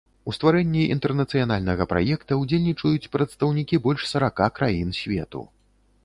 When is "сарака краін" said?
4.13-4.89